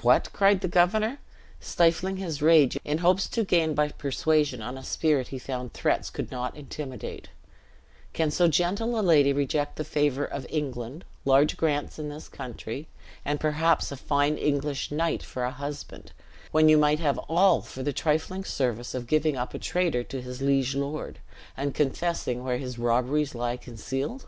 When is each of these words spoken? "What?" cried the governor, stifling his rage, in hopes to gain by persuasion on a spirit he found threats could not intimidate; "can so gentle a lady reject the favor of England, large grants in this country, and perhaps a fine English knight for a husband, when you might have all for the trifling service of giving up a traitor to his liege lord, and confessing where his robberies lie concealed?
"What?" 0.00 0.32
cried 0.32 0.60
the 0.60 0.66
governor, 0.66 1.20
stifling 1.60 2.16
his 2.16 2.42
rage, 2.42 2.76
in 2.84 2.98
hopes 2.98 3.28
to 3.28 3.44
gain 3.44 3.74
by 3.76 3.90
persuasion 3.90 4.60
on 4.60 4.76
a 4.76 4.82
spirit 4.82 5.28
he 5.28 5.38
found 5.38 5.72
threats 5.72 6.10
could 6.10 6.32
not 6.32 6.56
intimidate; 6.56 7.28
"can 8.12 8.32
so 8.32 8.48
gentle 8.48 8.98
a 8.98 9.00
lady 9.02 9.32
reject 9.32 9.76
the 9.76 9.84
favor 9.84 10.24
of 10.24 10.48
England, 10.50 11.04
large 11.24 11.56
grants 11.56 11.96
in 11.96 12.08
this 12.08 12.28
country, 12.28 12.88
and 13.24 13.38
perhaps 13.38 13.92
a 13.92 13.96
fine 13.96 14.36
English 14.36 14.90
knight 14.90 15.22
for 15.22 15.44
a 15.44 15.52
husband, 15.52 16.10
when 16.50 16.68
you 16.68 16.76
might 16.76 16.98
have 16.98 17.18
all 17.28 17.60
for 17.60 17.84
the 17.84 17.92
trifling 17.92 18.42
service 18.44 18.96
of 18.96 19.06
giving 19.06 19.36
up 19.36 19.54
a 19.54 19.60
traitor 19.60 20.02
to 20.02 20.20
his 20.20 20.42
liege 20.42 20.74
lord, 20.74 21.20
and 21.56 21.72
confessing 21.72 22.42
where 22.42 22.58
his 22.58 22.80
robberies 22.80 23.32
lie 23.32 23.56
concealed? 23.56 24.26